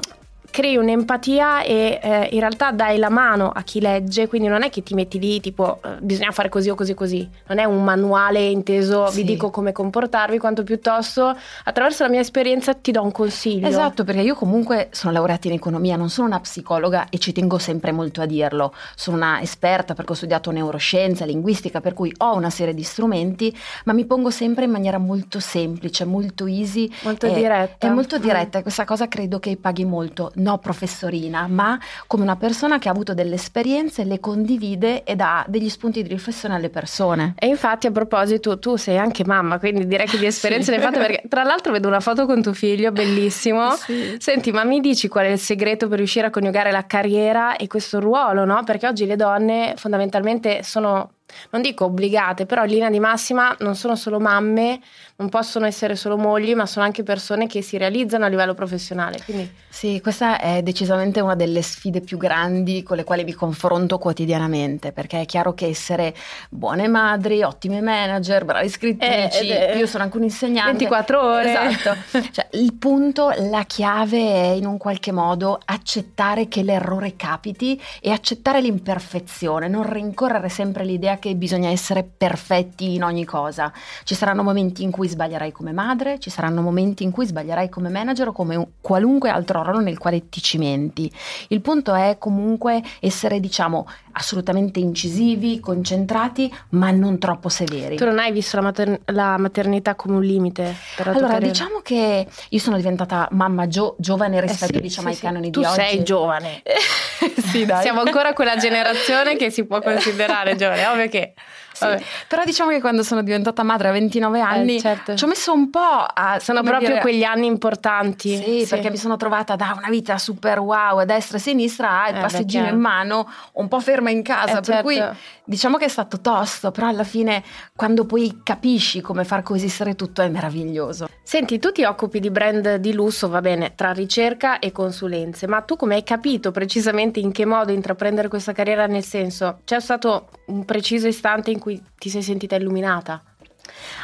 crei 0.55 0.77
un'empatia 0.77 1.65
e 1.65 1.99
eh, 2.01 2.29
in 2.31 2.39
realtà 2.39 2.71
dai 2.71 2.97
la 2.97 3.11
mano 3.11 3.51
a 3.51 3.63
chi 3.63 3.81
legge, 3.81 4.29
quindi 4.29 4.47
non 4.47 4.63
è 4.63 4.71
che 4.71 4.85
ti 4.85 4.95
metti 4.95 5.19
lì 5.19 5.41
tipo 5.41 5.81
eh, 5.85 5.97
bisogna 6.01 6.31
fare 6.31 6.49
così 6.49 6.71
o 6.71 6.77
così 6.77 6.95
così, 6.95 7.29
non 7.49 7.59
è 7.59 7.65
un 7.65 7.83
manuale 7.83 8.39
inteso 8.39 9.09
sì. 9.09 9.17
vi 9.17 9.25
dico 9.25 9.51
come 9.51 9.73
comportarvi, 9.73 10.39
quanto 10.39 10.63
piuttosto 10.63 11.37
attraverso 11.65 12.05
la 12.05 12.09
mia 12.09 12.21
esperienza 12.21 12.73
ti 12.73 12.93
do 12.93 13.03
un 13.03 13.11
consiglio. 13.11 13.67
Esatto, 13.67 14.05
perché 14.05 14.21
io 14.21 14.37
comunque 14.37 14.91
sono 14.93 15.13
laureata 15.13 15.49
in 15.49 15.55
economia, 15.55 15.97
non 15.97 16.09
sono 16.09 16.29
una 16.29 16.39
psicologa 16.39 17.09
e 17.09 17.19
ci 17.19 17.33
tengo 17.33 17.59
sempre 17.59 17.91
molto 17.91 18.21
a 18.21 18.27
dirlo, 18.27 18.73
sono 18.95 19.17
una 19.17 19.41
esperta 19.41 19.95
perché 19.95 20.13
ho 20.13 20.15
studiato 20.15 20.53
neuroscienza, 20.53 21.25
linguistica, 21.25 21.81
per 21.81 21.95
cui 21.95 22.15
ho 22.19 22.37
una 22.37 22.51
serie 22.51 22.75
di 22.75 22.85
strumenti, 22.85 23.53
ma 23.87 23.93
mi 23.93 24.05
pongo 24.05 24.31
sempre 24.31 24.67
in 24.67 24.71
maniera 24.71 24.99
molto 24.99 25.41
semplice, 25.41 26.05
molto 26.05 26.47
easy, 26.47 26.89
molto 27.03 27.27
e, 27.27 27.35
diretta. 27.35 27.89
È 27.89 27.91
molto 27.91 28.19
diretta 28.19 28.61
mm. 28.61 28.63
questa 28.63 28.85
cosa 28.85 29.09
credo 29.09 29.41
che 29.41 29.57
paghi 29.57 29.85
molto 29.85 30.31
no 30.45 30.59
professorina, 30.59 31.47
ma 31.49 31.79
come 32.07 32.23
una 32.23 32.37
persona 32.37 32.79
che 32.79 32.89
ha 32.89 32.93
avuto 32.93 33.15
delle 33.15 33.37
esperienze, 33.37 34.05
le 34.05 34.21
condivide 34.21 35.03
e 35.05 35.17
dà 35.17 35.45
degli 35.49 35.71
spunti 35.71 36.03
di 36.03 36.09
riflessione 36.09 36.55
alle 36.55 36.69
persone. 36.69 37.35
E 37.39 37.47
infatti 37.47 37.87
a 37.87 37.91
proposito, 37.91 38.59
tu 38.59 38.77
sei 38.77 38.99
anche 38.99 39.25
mamma, 39.25 39.59
quindi 39.59 39.87
direi 39.87 40.07
che 40.07 40.19
di 40.19 40.27
esperienze 40.27 40.71
sì. 40.71 40.79
ne 40.79 40.85
hai 40.85 40.93
fatte 40.93 41.05
perché 41.05 41.29
tra 41.29 41.43
l'altro 41.43 41.73
vedo 41.73 41.89
una 41.89 42.01
foto 42.01 42.27
con 42.27 42.43
tuo 42.43 42.53
figlio, 42.53 42.93
bellissimo. 42.93 43.73
Sì. 43.85 44.17
Senti, 44.19 44.51
ma 44.51 44.65
mi 44.65 44.81
dici 44.81 45.09
qual 45.09 45.27
è 45.27 45.29
il 45.29 45.39
segreto 45.39 45.89
per 45.89 45.99
riuscire 45.99 46.27
a 46.27 46.31
coniugare 46.31 46.71
la 46.71 46.87
carriera 46.87 47.57
e 47.57 47.67
questo 47.67 48.01
ruolo, 48.01 48.45
no? 48.45 48.63
Perché 48.65 48.87
oggi 48.87 49.05
le 49.05 49.17
donne 49.17 49.75
fondamentalmente 49.77 50.63
sono 50.63 51.11
non 51.51 51.63
dico 51.63 51.87
obbligate, 51.87 52.47
però 52.47 52.65
in 52.65 52.71
linea 52.71 52.91
di 52.91 53.01
massima 53.01 53.55
non 53.61 53.75
sono 53.75 53.97
solo 53.97 54.21
mamme, 54.21 54.81
non 55.17 55.29
possono 55.29 55.67
essere 55.67 55.95
solo 55.95 56.17
mogli, 56.17 56.55
ma 56.55 56.67
sono 56.67 56.85
anche 56.85 57.03
persone 57.03 57.47
che 57.47 57.63
si 57.63 57.77
realizzano 57.77 58.25
a 58.25 58.29
livello 58.29 58.55
professionale. 58.55 59.19
Quindi... 59.25 59.63
Sì, 59.69 60.01
questa 60.01 60.39
è 60.39 60.63
decisamente 60.63 61.21
una 61.21 61.35
delle 61.35 61.63
sfide 61.63 62.01
più 62.01 62.17
grandi 62.17 62.83
con 62.83 62.97
le 62.97 63.05
quali 63.05 63.25
mi 63.25 63.33
confronto 63.33 63.99
quotidianamente, 63.99 64.93
perché 64.93 65.21
è 65.21 65.27
chiaro 65.27 65.55
che 65.55 65.67
essere 65.67 66.15
buone 66.49 66.89
madri, 66.89 67.43
ottime 67.43 67.81
manager, 67.81 68.45
brave 68.45 68.69
scrittrici, 68.69 69.49
eh, 69.49 69.77
io 69.77 69.87
sono 69.87 70.05
anche 70.05 70.17
un 70.17 70.25
insegnante. 70.25 70.87
24 70.87 71.21
ore. 71.21 71.69
Esatto. 71.69 71.97
cioè, 72.33 72.49
il 72.53 72.75
punto, 72.75 73.33
la 73.37 73.65
chiave 73.65 74.19
è 74.19 74.49
in 74.49 74.67
un 74.67 74.79
qualche 74.79 75.13
modo 75.13 75.61
accettare 75.65 76.49
che 76.49 76.63
l'errore 76.63 77.17
capiti 77.17 77.81
e 78.01 78.11
accettare 78.11 78.61
l'imperfezione, 78.61 79.69
non 79.69 79.91
rincorrere 79.91 80.49
sempre 80.49 80.85
l'idea 80.85 81.19
che 81.19 81.24
bisogna 81.35 81.71
essere 81.71 82.05
perfetti 82.05 82.95
in 82.95 83.03
ogni 83.03 83.25
cosa. 83.25 83.73
Ci 84.05 84.15
saranno 84.15 84.43
momenti 84.43 84.83
in 84.83 84.91
cui 84.91 85.09
sbaglierai 85.09 85.53
come 85.53 85.73
madre, 85.73 86.19
ci 86.19 86.31
saranno 86.31 86.61
momenti 86.61 87.03
in 87.03 87.11
cui 87.11 87.27
sbaglierai 87.27 87.69
come 87.69 87.89
manager 87.89 88.29
o 88.29 88.33
come 88.33 88.69
qualunque 88.81 89.31
altro 89.31 89.63
ruolo 89.63 89.81
nel 89.81 89.99
quale 89.99 90.29
ti 90.29 90.41
cimenti. 90.43 91.11
Il 91.49 91.61
punto 91.61 91.95
è 91.95 92.17
comunque 92.19 92.83
essere, 93.01 93.41
diciamo, 93.41 93.87
assolutamente 94.17 94.81
incisivi, 94.81 95.61
concentrati, 95.61 96.53
ma 96.71 96.91
non 96.91 97.19
troppo 97.19 97.49
severi. 97.49 97.97
Tu 97.97 98.05
non 98.05 98.19
hai 98.19 98.33
visto 98.33 98.57
la, 98.57 98.63
mater- 98.63 99.01
la 99.07 99.37
maternità 99.39 99.95
come 99.95 100.17
un 100.17 100.23
limite? 100.23 100.75
Allora, 101.05 101.39
diciamo 101.39 101.81
che 101.83 102.27
io 102.49 102.59
sono 102.59 102.77
diventata 102.77 103.29
mamma 103.33 103.67
gio- 103.67 103.97
giovane 103.99 104.41
rispetto 104.41 104.73
Eh 104.73 104.77
sì, 104.77 104.83
diciamo, 104.83 105.09
sì, 105.09 105.13
ai 105.13 105.19
sì. 105.19 105.25
canoni 105.27 105.51
tu 105.51 105.61
di 105.61 105.67
oggi. 105.67 105.75
sei 105.75 106.03
giovane. 106.03 106.63
sì, 107.51 107.65
dai. 107.65 107.83
Siamo 107.83 108.01
ancora 108.01 108.33
quella 108.33 108.57
generazione 108.57 109.37
che 109.37 109.51
si 109.51 109.65
può 109.65 109.81
considerare 109.81 110.57
giovane, 110.57 110.87
ovvio 110.87 111.09
che... 111.09 111.35
Sì. 111.75 112.05
Però 112.29 112.43
diciamo 112.45 112.71
che 112.71 112.81
quando 112.81 113.03
sono 113.03 113.23
diventata 113.23 113.63
madre 113.63 113.89
a 113.89 113.93
29 113.93 114.41
anni 114.41 114.81
certo. 114.81 115.15
ci 115.17 115.25
ho 115.25 115.27
messo 115.27 115.53
un 115.53 115.71
po' 115.71 115.81
a... 115.81 116.39
Sono 116.41 116.63
proprio 116.63 116.89
dire- 116.89 117.01
quegli 117.01 117.25
anni 117.25 117.47
importanti. 117.47 118.37
Sì, 118.37 118.67
perché 118.69 118.91
mi 118.91 118.97
sono 118.97 119.17
trovata 119.17 119.57
da 119.57 119.75
una 119.77 119.89
vita 119.89 120.17
super 120.19 120.61
wow 120.61 120.99
a 120.99 121.05
destra 121.05 121.37
e 121.37 121.41
a 121.41 121.43
sinistra 121.43 122.03
al 122.05 122.11
Eh, 122.11 122.13
beh, 122.15 122.21
passeggino 122.21 122.69
in 122.69 122.79
mano, 122.79 123.29
un 123.55 123.69
po' 123.69 123.81
ferma 123.81 124.11
in 124.11 124.23
casa, 124.23 124.53
Eh, 124.59 124.61
per 124.61 124.65
certo. 124.65 124.83
cui 124.83 125.03
diciamo 125.45 125.77
che 125.77 125.87
è 125.87 125.89
stato 125.89 126.21
tosto, 126.21 126.71
però 126.71 126.89
alla 126.89 127.05
fine 127.05 127.43
quando 127.75 128.05
poi 128.05 128.41
capisci 128.43 129.01
come 129.01 129.25
far 129.25 129.43
coesistere 129.43 129.95
tutto 129.97 130.23
è 130.23 130.29
meraviglioso. 130.29 131.09
Senti, 131.27 131.59
tu 131.59 131.73
ti 131.73 131.85
occupi 131.85 132.21
di 132.21 132.31
brand 132.31 132.75
di 132.77 132.93
lusso, 132.93 133.31
va 133.31 133.41
bene, 133.41 133.73
tra 133.75 133.93
ricerca 133.93 134.59
e 134.59 134.73
consulenze, 134.73 135.47
ma 135.47 135.63
tu 135.63 135.75
come 135.75 135.95
hai 135.95 136.05
capito 136.05 136.51
precisamente 136.51 137.19
in 137.19 137.33
che 137.33 137.47
modo 137.47 137.73
intraprendere 137.73 138.29
questa 138.29 138.53
carriera? 138.53 138.87
Nel 138.87 139.05
senso, 139.05 139.61
c'è 139.65 139.81
stato 139.81 140.29
un 140.49 140.67
preciso 140.67 141.09
istante 141.09 141.51
in 141.51 141.59
cui 141.59 141.83
ti 141.99 142.11
sei 142.11 142.23
sentita 142.23 142.57
illuminata? 142.57 143.23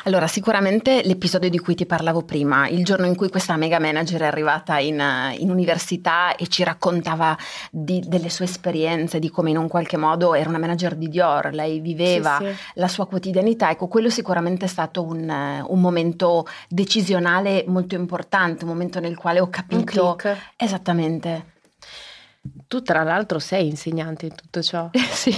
Allora, 0.05 0.27
sicuramente 0.27 1.03
l'episodio 1.05 1.51
di 1.51 1.59
cui 1.59 1.75
ti 1.75 1.85
parlavo 1.87 2.23
prima, 2.23 2.69
il 2.69 2.85
giorno 2.85 3.07
in 3.07 3.15
cui 3.15 3.29
questa 3.29 3.57
mega 3.57 3.79
manager 3.79 4.23
è 4.23 4.27
arrivata 4.27 4.79
in, 4.79 4.99
eh, 4.99 5.35
in 5.39 5.51
università 5.51 6.35
e 6.37 6.47
ci 6.47 6.65
raccontava 6.65 7.37
di- 7.71 8.03
delle 8.07 8.31
sue 8.31 8.47
esperienze, 8.47 9.19
di 9.19 9.29
come 9.31 9.51
in 9.51 9.59
un 9.59 9.69
qualche 9.69 9.97
modo 9.97 10.35
era 10.35 10.49
una 10.49 10.59
manager 10.59 10.95
di 10.95 11.09
Dior, 11.09 11.51
lei 11.53 11.81
viveva 11.81 12.39
Sì, 12.41 12.47
sì. 12.47 12.55
la 12.75 12.89
sua 12.89 13.07
quotidianità, 13.07 13.71
ecco, 13.71 13.89
quello 13.89 14.09
sicuramente 14.11 14.65
è 14.65 14.69
stato 14.69 15.03
un, 15.03 15.29
eh, 15.29 15.63
un 15.67 15.81
momento 15.81 16.47
decisionale 16.69 17.65
molto 17.67 17.95
importante, 17.95 18.65
un 18.65 18.71
momento 18.71 19.01
nel 19.01 19.17
quale 19.17 19.41
ho 19.41 19.45
Un 19.45 19.51
capito 19.51 20.17
esattamente. 20.57 21.59
Tu 22.67 22.81
tra 22.83 23.03
l'altro 23.03 23.39
sei 23.39 23.67
insegnante 23.69 24.25
in 24.27 24.35
tutto 24.35 24.63
ciò. 24.63 24.89
sì, 25.13 25.31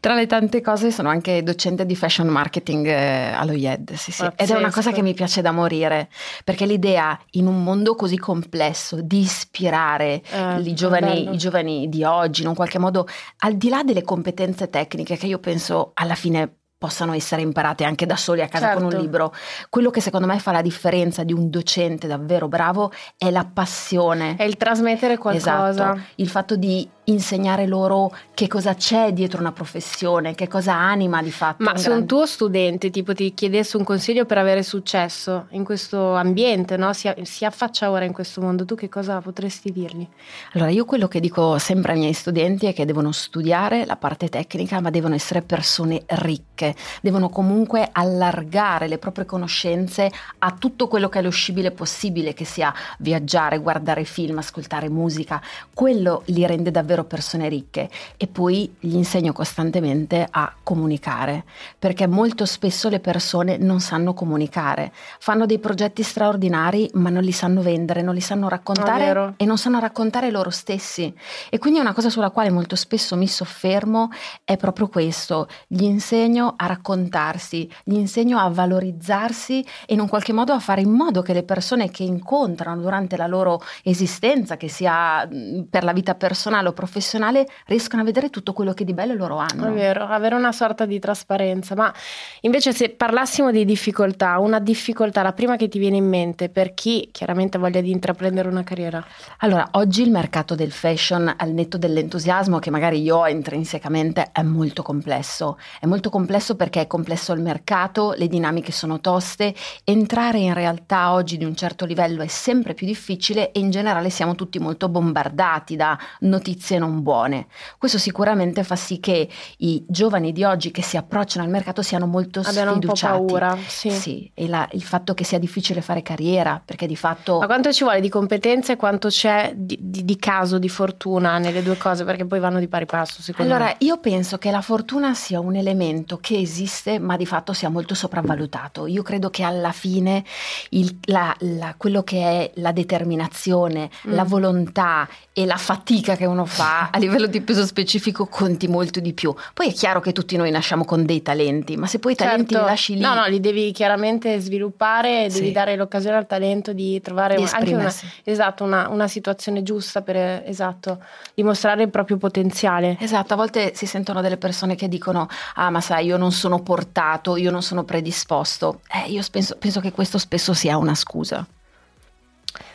tra 0.00 0.14
le 0.14 0.26
tante 0.26 0.60
cose 0.60 0.90
sono 0.90 1.08
anche 1.08 1.42
docente 1.42 1.86
di 1.86 1.94
fashion 1.96 2.28
marketing 2.28 2.86
eh, 2.86 3.32
allo 3.32 3.52
IED, 3.52 3.92
sì, 3.94 4.12
sì. 4.12 4.24
ed 4.36 4.50
è 4.50 4.56
una 4.56 4.70
cosa 4.70 4.92
che 4.92 5.02
mi 5.02 5.14
piace 5.14 5.42
da 5.42 5.52
morire, 5.52 6.08
perché 6.44 6.66
l'idea 6.66 7.18
in 7.32 7.46
un 7.46 7.62
mondo 7.62 7.94
così 7.94 8.18
complesso 8.18 9.00
di 9.00 9.20
ispirare 9.20 10.22
Eh, 10.30 10.60
i, 10.60 10.74
giovani, 10.74 11.32
i 11.32 11.38
giovani 11.38 11.88
di 11.88 12.04
oggi, 12.04 12.42
in 12.42 12.48
un 12.48 12.54
qualche 12.54 12.78
modo, 12.78 13.06
al 13.38 13.56
di 13.56 13.68
là 13.68 13.82
delle 13.82 14.02
competenze 14.02 14.68
tecniche 14.68 15.16
che 15.16 15.26
io 15.26 15.38
penso 15.38 15.92
alla 15.94 16.14
fine 16.14 16.58
possano 16.86 17.14
essere 17.14 17.42
imparate 17.42 17.82
anche 17.82 18.06
da 18.06 18.14
soli 18.14 18.42
a 18.42 18.48
casa 18.48 18.74
con 18.74 18.82
Certo. 18.82 18.96
un 18.96 19.02
libro, 19.02 19.34
quello 19.68 19.90
che 19.90 20.00
secondo 20.00 20.28
me 20.28 20.38
fa 20.38 20.52
la 20.52 20.62
differenza 20.62 21.24
di 21.24 21.32
un 21.32 21.50
docente 21.50 22.06
davvero 22.06 22.46
bravo 22.46 22.92
è 23.18 23.28
la 23.30 23.44
passione. 23.44 24.36
È 24.36 24.44
il 24.44 24.56
trasmettere 24.56 25.18
qualcosa. 25.18 25.68
Esatto, 25.68 26.00
il 26.16 26.28
fatto 26.28 26.54
di 26.54 26.88
insegnare 27.08 27.66
loro 27.66 28.12
che 28.34 28.48
cosa 28.48 28.74
c'è 28.74 29.12
dietro 29.12 29.40
una 29.40 29.52
professione, 29.52 30.34
che 30.34 30.48
cosa 30.48 30.74
anima 30.74 31.22
di 31.22 31.30
fatto. 31.30 31.62
Ma 31.62 31.72
un 31.72 31.78
se 31.78 31.88
un 31.88 31.94
grande- 31.94 32.06
tuo 32.14 32.26
studente 32.26 32.90
tipo 32.90 33.14
ti 33.14 33.32
chiedesse 33.34 33.76
un 33.76 33.84
consiglio 33.84 34.24
per 34.24 34.38
avere 34.38 34.62
successo 34.62 35.46
in 35.50 35.64
questo 35.64 36.14
ambiente, 36.14 36.76
no? 36.76 36.92
si, 36.92 37.12
si 37.22 37.44
affaccia 37.44 37.90
ora 37.90 38.04
in 38.04 38.12
questo 38.12 38.40
mondo, 38.40 38.64
tu 38.64 38.74
che 38.74 38.88
cosa 38.88 39.20
potresti 39.20 39.72
dirgli? 39.72 40.06
Allora, 40.52 40.70
io 40.70 40.84
quello 40.84 41.08
che 41.08 41.20
dico 41.20 41.58
sempre 41.58 41.92
ai 41.92 41.98
miei 41.98 42.12
studenti 42.12 42.66
è 42.66 42.74
che 42.74 42.84
devono 42.84 43.12
studiare 43.12 43.84
la 43.86 43.96
parte 43.96 44.28
tecnica, 44.28 44.80
ma 44.80 44.90
devono 44.90 45.14
essere 45.14 45.42
persone 45.42 46.02
ricche, 46.06 46.74
devono 47.00 47.28
comunque 47.28 47.88
allargare 47.90 48.88
le 48.88 48.98
proprie 48.98 49.24
conoscenze 49.24 50.10
a 50.38 50.52
tutto 50.52 50.88
quello 50.88 51.08
che 51.08 51.18
è 51.18 51.22
lo 51.22 51.30
scibile 51.30 51.70
possibile, 51.70 52.34
che 52.34 52.44
sia 52.44 52.72
viaggiare, 52.98 53.58
guardare 53.58 54.04
film, 54.04 54.38
ascoltare 54.38 54.88
musica. 54.88 55.40
Quello 55.72 56.22
li 56.26 56.46
rende 56.46 56.70
davvero 56.70 57.04
persone 57.04 57.48
ricche 57.48 57.88
e 58.16 58.26
poi 58.26 58.74
gli 58.78 58.94
insegno 58.94 59.32
costantemente 59.32 60.26
a 60.30 60.52
comunicare, 60.62 61.44
perché 61.78 62.06
molto 62.06 62.44
spesso 62.46 62.88
le 62.88 63.00
persone 63.00 63.56
non 63.56 63.80
sanno 63.80 64.14
comunicare, 64.14 64.92
fanno 65.18 65.46
dei 65.46 65.58
progetti 65.58 66.02
straordinari, 66.02 66.90
ma 66.94 67.10
non 67.10 67.22
li 67.22 67.32
sanno 67.32 67.62
vendere, 67.62 68.02
non 68.02 68.14
li 68.14 68.20
sanno 68.20 68.48
raccontare 68.48 69.34
e 69.36 69.44
non 69.44 69.58
sanno 69.58 69.78
raccontare 69.78 70.30
loro 70.30 70.50
stessi. 70.50 71.12
E 71.50 71.58
quindi 71.58 71.78
una 71.78 71.92
cosa 71.92 72.10
sulla 72.10 72.30
quale 72.30 72.50
molto 72.50 72.76
spesso 72.76 73.16
mi 73.16 73.28
soffermo 73.28 74.10
è 74.44 74.56
proprio 74.56 74.88
questo, 74.88 75.48
gli 75.66 75.84
insegno 75.84 76.54
a 76.56 76.66
raccontarsi, 76.66 77.70
gli 77.84 77.94
insegno 77.94 78.38
a 78.38 78.48
valorizzarsi 78.48 79.64
e 79.86 79.94
in 79.94 80.00
un 80.00 80.08
qualche 80.08 80.32
modo 80.32 80.52
a 80.52 80.58
fare 80.58 80.80
in 80.80 80.90
modo 80.90 81.22
che 81.22 81.32
le 81.32 81.42
persone 81.42 81.90
che 81.90 82.02
incontrano 82.02 82.80
durante 82.80 83.16
la 83.16 83.26
loro 83.26 83.60
esistenza, 83.82 84.56
che 84.56 84.68
sia 84.68 85.26
mh, 85.26 85.66
per 85.70 85.84
la 85.84 85.92
vita 85.92 86.14
personale 86.14 86.68
o 86.68 86.72
professionale, 86.72 87.46
riescano 87.66 88.02
a 88.02 88.04
vedere 88.04 88.30
tutto 88.30 88.52
quello 88.52 88.72
che 88.72 88.84
di 88.84 88.94
bello 88.94 89.14
loro 89.14 89.36
hanno. 89.36 89.66
È 89.66 89.72
vero, 89.72 90.06
avere 90.06 90.34
una 90.34 90.52
sorta 90.52 90.86
di 90.86 90.98
trasparenza, 90.98 91.74
ma 91.74 91.92
invece 92.40 92.72
se 92.72 92.90
parlassimo 92.90 93.50
di 93.50 93.64
difficoltà, 93.64 94.38
una 94.38 94.58
difficoltà, 94.58 95.22
la 95.22 95.32
prima 95.32 95.56
che 95.56 95.68
ti 95.68 95.78
viene 95.78 95.96
in 95.96 96.08
mente 96.08 96.48
per 96.48 96.74
chi 96.74 97.08
chiaramente 97.12 97.58
voglia 97.58 97.80
di 97.80 97.90
intraprendere 97.90 98.48
una 98.48 98.64
carriera. 98.64 99.04
Allora, 99.38 99.68
oggi 99.72 100.02
il 100.02 100.10
mercato 100.10 100.54
del 100.54 100.72
fashion, 100.72 101.32
al 101.36 101.50
netto 101.50 101.78
dell'entusiasmo 101.78 102.58
che 102.58 102.70
magari 102.70 103.02
io 103.02 103.18
ho 103.18 103.28
intrinsecamente, 103.28 104.30
è 104.32 104.42
molto 104.42 104.82
complesso. 104.82 105.58
È 105.80 105.86
molto 105.86 106.10
complesso 106.10 106.45
perché 106.54 106.82
è 106.82 106.86
complesso 106.86 107.32
il 107.32 107.40
mercato, 107.40 108.12
le 108.16 108.28
dinamiche 108.28 108.70
sono 108.70 109.00
toste, 109.00 109.54
entrare 109.82 110.38
in 110.38 110.54
realtà 110.54 111.12
oggi 111.12 111.36
di 111.36 111.44
un 111.44 111.56
certo 111.56 111.84
livello 111.86 112.22
è 112.22 112.26
sempre 112.28 112.74
più 112.74 112.86
difficile 112.86 113.50
e 113.52 113.58
in 113.58 113.70
generale 113.70 114.10
siamo 114.10 114.34
tutti 114.34 114.58
molto 114.58 114.88
bombardati 114.88 115.74
da 115.76 115.98
notizie 116.20 116.78
non 116.78 117.02
buone. 117.02 117.46
Questo 117.78 117.98
sicuramente 117.98 118.62
fa 118.62 118.76
sì 118.76 119.00
che 119.00 119.28
i 119.58 119.84
giovani 119.88 120.32
di 120.32 120.44
oggi 120.44 120.70
che 120.70 120.82
si 120.82 120.96
approcciano 120.96 121.44
al 121.44 121.50
mercato 121.50 121.82
siano 121.82 122.06
molto 122.06 122.40
Abbiano 122.44 122.72
un 122.74 122.80
po' 122.80 122.94
sfiduciati. 122.94 123.16
paura, 123.26 123.58
sì. 123.66 123.90
Sì, 123.90 124.30
e 124.34 124.46
la- 124.46 124.68
il 124.72 124.82
fatto 124.82 125.14
che 125.14 125.24
sia 125.24 125.38
difficile 125.38 125.80
fare 125.80 126.02
carriera, 126.02 126.60
perché 126.62 126.86
di 126.86 126.96
fatto... 126.96 127.38
Ma 127.38 127.46
quanto 127.46 127.72
ci 127.72 127.82
vuole 127.82 128.00
di 128.00 128.08
competenze 128.10 128.72
e 128.72 128.76
quanto 128.76 129.08
c'è 129.08 129.52
di, 129.56 129.78
di- 129.80 130.04
di 130.04 130.16
caso, 130.18 130.58
di 130.58 130.68
fortuna 130.68 131.38
nelle 131.38 131.62
due 131.62 131.76
cose? 131.78 132.04
Perché 132.04 132.26
poi 132.26 132.38
vanno 132.40 132.58
di 132.58 132.68
pari 132.68 132.84
passo, 132.86 133.22
secondo 133.22 133.50
Allora, 133.52 133.70
me. 133.70 133.76
io 133.80 133.98
penso 133.98 134.36
che 134.38 134.50
la 134.50 134.60
fortuna 134.60 135.14
sia 135.14 135.40
un 135.40 135.56
elemento 135.56 136.18
che 136.18 136.35
esiste, 136.38 136.98
ma 136.98 137.16
di 137.16 137.26
fatto 137.26 137.52
sia 137.52 137.68
molto 137.68 137.94
sopravvalutato. 137.94 138.86
Io 138.86 139.02
credo 139.02 139.30
che 139.30 139.42
alla 139.42 139.72
fine 139.72 140.24
il- 140.70 140.98
la- 141.06 141.34
la- 141.40 141.74
quello 141.76 142.02
che 142.02 142.20
è 142.22 142.50
la 142.56 142.72
determinazione, 142.72 143.90
Mm. 144.06 144.12
la 144.14 144.24
volontà 144.24 145.08
e 145.32 145.44
la 145.46 145.56
fatica 145.56 146.16
che 146.16 146.24
uno 146.26 146.44
fa 146.44 146.90
a 146.92 146.98
livello 146.98 147.26
di 147.26 147.40
peso 147.40 147.64
specifico 147.66 148.26
conti 148.26 148.68
molto 148.68 149.00
di 149.00 149.12
più. 149.12 149.34
Poi 149.54 149.68
è 149.68 149.72
chiaro 149.72 150.00
che 150.00 150.12
tutti 150.12 150.36
noi 150.36 150.50
nasciamo 150.50 150.84
con 150.84 151.04
dei 151.04 151.22
talenti, 151.22 151.76
ma 151.76 151.86
se 151.86 151.98
poi 151.98 152.12
i 152.12 152.14
talenti 152.16 152.52
Certo. 152.52 152.64
li 152.64 152.70
lasci 152.70 152.94
lì 152.94 153.00
No, 153.00 153.14
no, 153.14 153.26
li 153.26 153.40
devi 153.40 153.72
chiaramente 153.72 154.38
sviluppare 154.40 155.24
e 155.24 155.28
devi 155.28 155.46
Sì. 155.46 155.52
dare 155.52 155.76
l'occasione 155.76 156.16
al 156.16 156.26
talento 156.26 156.72
di 156.72 157.00
trovare 157.00 157.36
di 157.36 157.42
un- 157.42 157.48
anche 157.52 157.74
una, 157.74 157.92
esatto, 158.24 158.64
una, 158.64 158.88
una 158.88 159.08
situazione 159.08 159.62
giusta 159.62 160.02
per 160.02 160.42
esatto, 160.46 161.02
dimostrare 161.34 161.82
il 161.82 161.90
proprio 161.90 162.16
potenziale. 162.16 162.96
Esatto, 163.00 163.34
a 163.34 163.36
volte 163.36 163.72
si 163.74 163.86
sentono 163.86 164.20
delle 164.20 164.36
persone 164.36 164.74
che 164.74 164.88
dicono: 164.88 165.28
Ah, 165.54 165.70
ma 165.70 165.80
sai, 165.80 166.06
io 166.06 166.16
non 166.16 166.25
sono 166.30 166.60
portato, 166.60 167.36
io 167.36 167.50
non 167.50 167.62
sono 167.62 167.84
predisposto. 167.84 168.80
Eh, 168.88 169.10
io 169.10 169.22
penso, 169.30 169.56
penso 169.58 169.80
che 169.80 169.92
questo 169.92 170.18
spesso 170.18 170.52
sia 170.54 170.76
una 170.76 170.94
scusa. 170.94 171.46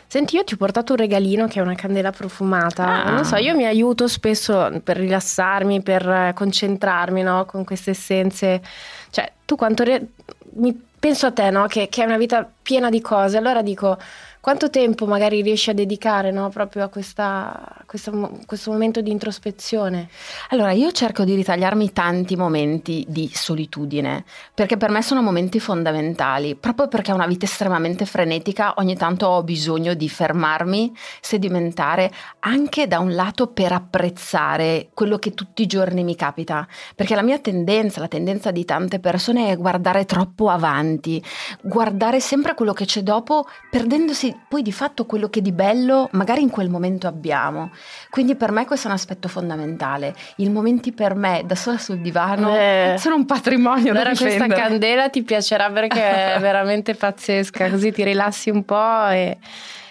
Senti, 0.06 0.36
io 0.36 0.44
ti 0.44 0.52
ho 0.52 0.56
portato 0.58 0.92
un 0.92 0.98
regalino 0.98 1.46
che 1.46 1.58
è 1.58 1.62
una 1.62 1.74
candela 1.74 2.12
profumata. 2.12 3.04
Ah. 3.04 3.10
Non 3.12 3.24
so, 3.24 3.36
io 3.36 3.56
mi 3.56 3.64
aiuto 3.64 4.06
spesso 4.08 4.70
per 4.84 4.98
rilassarmi, 4.98 5.80
per 5.80 6.06
eh, 6.06 6.32
concentrarmi, 6.34 7.22
no? 7.22 7.46
Con 7.46 7.64
queste 7.64 7.92
essenze. 7.92 8.60
Cioè, 9.08 9.32
tu 9.46 9.56
quanto... 9.56 9.84
re- 9.84 10.08
mi 10.56 10.78
penso 10.98 11.26
a 11.26 11.32
te, 11.32 11.48
no? 11.48 11.66
Che, 11.66 11.88
che 11.88 12.02
è 12.02 12.04
una 12.04 12.18
vita 12.18 12.46
piena 12.62 12.90
di 12.90 13.00
cose. 13.00 13.38
Allora 13.38 13.62
dico, 13.62 13.96
quanto 14.42 14.70
tempo 14.70 15.06
magari 15.06 15.40
riesci 15.40 15.70
a 15.70 15.72
dedicare, 15.72 16.32
no? 16.32 16.48
Proprio 16.48 16.82
a 16.82 16.88
questa, 16.88 17.78
a 17.78 17.84
questa 17.86 18.10
questo 18.44 18.72
momento 18.72 19.00
di 19.00 19.12
introspezione? 19.12 20.08
Allora, 20.48 20.72
io 20.72 20.90
cerco 20.90 21.22
di 21.22 21.36
ritagliarmi 21.36 21.92
tanti 21.92 22.34
momenti 22.34 23.04
di 23.08 23.30
solitudine, 23.32 24.24
perché 24.52 24.76
per 24.76 24.90
me 24.90 25.00
sono 25.00 25.22
momenti 25.22 25.60
fondamentali, 25.60 26.56
proprio 26.56 26.88
perché 26.88 27.12
è 27.12 27.14
una 27.14 27.28
vita 27.28 27.44
estremamente 27.44 28.04
frenetica, 28.04 28.74
ogni 28.78 28.96
tanto 28.96 29.28
ho 29.28 29.44
bisogno 29.44 29.94
di 29.94 30.08
fermarmi, 30.08 30.92
sedimentare, 31.20 32.10
anche 32.40 32.88
da 32.88 32.98
un 32.98 33.14
lato 33.14 33.46
per 33.46 33.70
apprezzare 33.70 34.88
quello 34.92 35.18
che 35.18 35.34
tutti 35.34 35.62
i 35.62 35.66
giorni 35.66 36.02
mi 36.02 36.16
capita, 36.16 36.66
perché 36.96 37.14
la 37.14 37.22
mia 37.22 37.38
tendenza, 37.38 38.00
la 38.00 38.08
tendenza 38.08 38.50
di 38.50 38.64
tante 38.64 38.98
persone 38.98 39.50
è 39.50 39.56
guardare 39.56 40.04
troppo 40.04 40.48
avanti, 40.48 41.22
guardare 41.62 42.18
sempre 42.18 42.54
quello 42.54 42.72
che 42.72 42.86
c'è 42.86 43.02
dopo, 43.02 43.46
perdendosi 43.70 44.31
noi 44.32 44.40
poi 44.48 44.62
di 44.62 44.72
fatto 44.72 45.04
quello 45.04 45.28
che 45.28 45.42
di 45.42 45.52
bello 45.52 46.08
magari 46.12 46.42
in 46.42 46.50
quel 46.50 46.68
momento 46.68 47.06
abbiamo. 47.06 47.70
Quindi 48.10 48.34
per 48.34 48.50
me 48.50 48.64
questo 48.64 48.86
è 48.86 48.90
un 48.90 48.96
aspetto 48.96 49.28
fondamentale. 49.28 50.14
I 50.36 50.48
momenti 50.48 50.92
per 50.92 51.14
me 51.14 51.42
da 51.44 51.54
sola 51.54 51.78
sul 51.78 52.00
divano 52.00 52.56
eh, 52.56 52.96
sono 52.98 53.16
un 53.16 53.26
patrimonio 53.26 53.92
difendere. 53.92 54.16
questa 54.16 54.46
candela 54.46 55.08
ti 55.10 55.22
piacerà 55.22 55.70
perché 55.70 56.34
è 56.34 56.38
veramente 56.40 56.94
pazzesca, 56.94 57.70
così 57.70 57.92
ti 57.92 58.04
rilassi 58.04 58.50
un 58.50 58.64
po' 58.64 59.08
e 59.08 59.38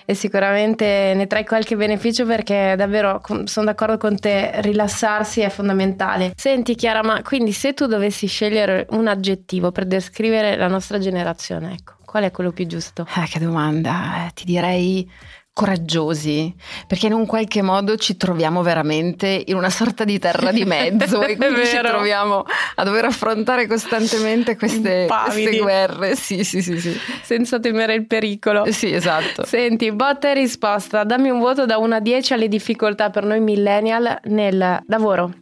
e 0.03 0.13
sicuramente 0.13 1.13
ne 1.15 1.25
trai 1.25 1.45
qualche 1.45 1.77
beneficio 1.77 2.25
perché 2.25 2.73
davvero 2.75 3.21
sono 3.45 3.65
d'accordo 3.67 3.97
con 3.97 4.19
te, 4.19 4.51
rilassarsi 4.55 5.39
è 5.39 5.49
fondamentale. 5.49 6.33
Senti 6.35 6.75
Chiara, 6.75 7.01
ma 7.01 7.21
quindi 7.21 7.53
se 7.53 7.73
tu 7.73 7.85
dovessi 7.85 8.27
scegliere 8.27 8.87
un 8.89 9.07
aggettivo 9.07 9.71
per 9.71 9.85
descrivere 9.85 10.57
la 10.57 10.67
nostra 10.67 10.97
generazione, 10.97 11.73
ecco, 11.73 11.93
qual 12.11 12.25
è 12.25 12.31
quello 12.31 12.51
più 12.51 12.67
giusto? 12.67 13.07
Eh, 13.15 13.25
che 13.29 13.39
domanda, 13.39 14.25
eh, 14.25 14.31
ti 14.33 14.43
direi 14.43 15.09
coraggiosi, 15.53 16.53
perché 16.87 17.07
in 17.07 17.13
un 17.13 17.25
qualche 17.25 17.61
modo 17.61 17.95
ci 17.95 18.17
troviamo 18.17 18.61
veramente 18.61 19.43
in 19.47 19.55
una 19.55 19.69
sorta 19.69 20.03
di 20.03 20.19
terra 20.19 20.51
di 20.51 20.65
mezzo 20.65 21.21
e 21.23 21.37
quindi 21.37 21.65
ci 21.65 21.77
troviamo 21.77 22.43
a 22.75 22.83
dover 22.83 23.05
affrontare 23.05 23.65
costantemente 23.65 24.57
queste, 24.57 25.07
queste, 25.07 25.57
guerre. 25.59 26.17
Sì, 26.17 26.43
sì, 26.43 26.61
sì, 26.61 26.81
sì. 26.81 26.99
Senza 27.21 27.61
temere 27.61 27.93
il 27.93 28.05
pericolo. 28.05 28.69
Sì, 28.69 28.91
esatto. 28.91 29.45
Senti, 29.45 29.89
botta 29.93 30.31
e 30.31 30.33
risposta. 30.33 31.05
Dammi 31.05 31.29
un 31.29 31.39
voto 31.39 31.65
da 31.65 31.77
1 31.77 31.95
a 31.95 31.99
10 32.01 32.33
alle 32.33 32.49
difficoltà 32.49 33.09
per 33.09 33.23
noi 33.23 33.39
millennial 33.39 34.19
nel 34.25 34.83
lavoro. 34.85 35.33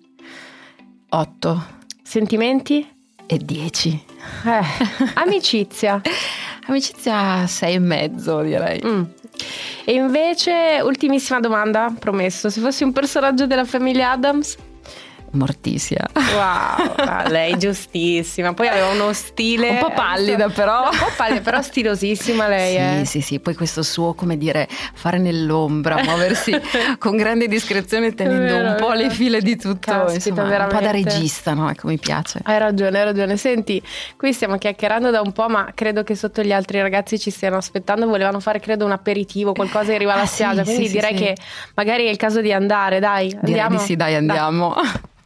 8. 1.10 1.66
Sentimenti? 2.04 2.88
E 3.26 3.38
10. 3.38 4.06
Eh, 4.46 5.14
amicizia. 5.16 6.00
amicizia 6.70 7.46
6 7.46 7.74
e 7.74 7.80
mezzo 7.80 8.42
direi. 8.42 8.82
Mm. 8.86 9.04
E 9.86 9.94
invece, 9.94 10.82
ultimissima 10.84 11.40
domanda, 11.40 11.94
promesso, 11.98 12.50
se 12.50 12.60
fossi 12.62 12.84
un 12.84 12.92
personaggio 12.92 13.48
della 13.48 13.66
famiglia 13.66 14.12
Adams, 14.12 14.58
Morticia. 15.32 16.08
Wow, 16.14 17.28
lei 17.30 17.58
giustissima. 17.58 18.54
Poi 18.54 18.68
aveva 18.68 18.90
uno 18.90 19.14
stile 19.14 19.70
un 19.70 19.78
po' 19.80 19.92
pallida, 19.92 20.50
però. 20.50 20.84
No, 20.84 20.90
un 20.90 20.98
po' 20.98 21.12
pallida, 21.16 21.42
però 21.42 21.62
stilosissima 21.62 22.48
lei. 22.48 22.74
Sì, 22.74 23.02
eh. 23.02 23.06
sì, 23.06 23.22
sì. 23.22 23.40
Poi 23.40 23.56
questo 23.56 23.84
suo, 23.84 24.14
come 24.14 24.38
dire, 24.38 24.68
fare 24.94 25.18
nell'ombra, 25.18 26.02
muoversi 26.04 26.60
con 26.98 27.16
grande 27.18 27.48
discrezione, 27.48 28.14
tenendo 28.14 28.56
vero, 28.56 28.70
un 28.70 28.76
po' 28.78 28.90
vero. 28.90 29.02
le 29.02 29.10
file 29.10 29.42
di 29.42 29.56
tutto. 29.56 29.78
Caspita, 29.80 30.14
insomma, 30.14 30.44
veramente. 30.44 30.76
un 30.76 30.80
po' 30.80 30.86
da 30.86 30.92
regista, 30.92 31.54
no? 31.54 31.70
Ecco, 31.70 31.88
mi 31.88 31.98
piace. 31.98 32.40
Hai 32.44 32.58
ragione, 32.58 33.00
hai 33.00 33.06
ragione. 33.06 33.38
Senti, 33.38 33.82
qui 34.18 34.34
stiamo 34.34 34.58
chiacchierando 34.58 35.12
da 35.12 35.22
un 35.22 35.32
po', 35.32 35.48
ma 35.48 35.72
credo 35.74 36.04
che 36.04 36.16
sotto 36.16 36.42
gli 36.42 36.52
altri 36.52 36.82
ragazzi 36.82 37.20
ci 37.20 37.30
stiano 37.30 37.58
aspettando. 37.58 38.08
Volevano 38.08 38.40
fare, 38.40 38.60
credo, 38.60 38.86
un 38.86 38.92
aperitivo, 38.92 39.54
qualcosa 39.54 39.86
che 39.86 39.96
arriva 39.96 40.14
alla 40.14 40.24
ah, 40.24 40.28
spiaggia. 40.28 40.64
Sì, 40.64 40.72
quindi 40.72 40.88
sì, 40.88 40.94
direi 40.94 41.18
sì, 41.18 41.24
che 41.24 41.36
magari 41.76 42.06
è 42.06 42.10
il 42.10 42.18
caso 42.18 42.42
di 42.42 42.52
andare, 42.52 43.00
dai. 43.00 43.32
Andiamo. 43.32 43.70
Direi 43.70 43.78
di 43.78 43.84
sì, 43.84 43.96
dai, 43.96 44.16
andiamo. 44.16 44.74
Dai. 44.76 45.18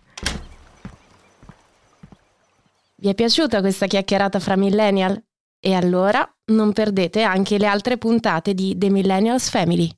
Vi 3.04 3.10
è 3.10 3.16
piaciuta 3.16 3.60
questa 3.60 3.86
chiacchierata 3.86 4.40
fra 4.40 4.56
millennial? 4.56 5.22
E 5.60 5.74
allora 5.74 6.26
non 6.54 6.72
perdete 6.72 7.22
anche 7.22 7.58
le 7.58 7.66
altre 7.66 7.98
puntate 7.98 8.54
di 8.54 8.78
The 8.78 8.90
Millennials 8.90 9.50
Family. 9.50 9.92